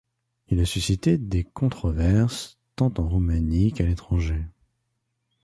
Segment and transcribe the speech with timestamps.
[0.47, 4.43] Il a suscité des controverses tant en Roumanie qu’à l’étranger.